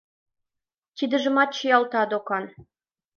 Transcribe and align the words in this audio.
—Тидыжымак 0.97 1.49
чиялта 1.55 2.01
докан. 2.09 2.43